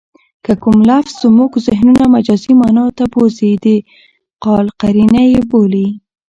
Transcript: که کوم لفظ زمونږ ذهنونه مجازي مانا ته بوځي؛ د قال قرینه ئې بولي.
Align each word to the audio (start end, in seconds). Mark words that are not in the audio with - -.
که 0.45 0.53
کوم 0.63 0.77
لفظ 0.89 1.13
زمونږ 1.23 1.51
ذهنونه 1.67 2.03
مجازي 2.15 2.51
مانا 2.59 2.85
ته 2.97 3.03
بوځي؛ 3.13 3.51
د 3.63 3.65
قال 4.45 4.65
قرینه 4.81 5.21
ئې 5.31 5.39
بولي. 5.49 5.87